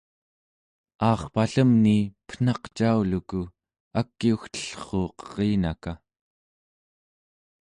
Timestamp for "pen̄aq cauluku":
2.27-3.41